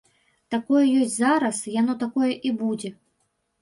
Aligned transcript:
Такое 0.53 0.81
ёсць 1.03 1.15
зараз, 1.25 1.61
яно 1.79 1.99
такое 2.03 2.31
і 2.47 2.59
будзе. 2.67 2.97